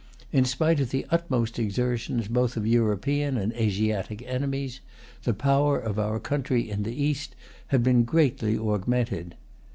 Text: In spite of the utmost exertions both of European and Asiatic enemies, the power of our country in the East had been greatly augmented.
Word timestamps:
In 0.31 0.45
spite 0.45 0.79
of 0.79 0.89
the 0.89 1.05
utmost 1.11 1.59
exertions 1.59 2.27
both 2.27 2.57
of 2.57 2.65
European 2.65 3.37
and 3.37 3.53
Asiatic 3.53 4.23
enemies, 4.23 4.79
the 5.25 5.33
power 5.35 5.77
of 5.77 5.99
our 5.99 6.19
country 6.19 6.67
in 6.67 6.81
the 6.81 7.03
East 7.03 7.35
had 7.67 7.83
been 7.83 8.03
greatly 8.03 8.57
augmented. 8.57 9.35